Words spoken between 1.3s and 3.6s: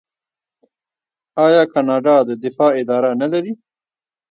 آیا کاناډا د دفاع اداره نلري؟